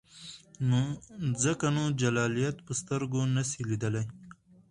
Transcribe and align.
ځکه 1.43 1.65
نو 1.75 1.83
جلالیت 2.01 2.57
په 2.65 2.71
سترګو 2.81 3.21
نسې 3.35 3.61
لیدلای. 3.69 4.05